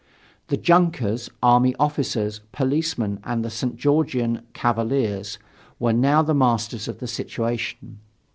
[0.47, 3.75] The junkers, army officers, policemen, and the St.
[3.77, 5.37] Georgian cavaliers
[5.77, 7.99] were now the masters of the situation.